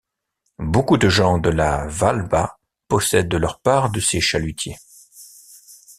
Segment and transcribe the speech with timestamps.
[0.57, 2.57] Beaucoup de gens de Hvalba
[2.87, 4.77] possède leur part de ces chalutiers.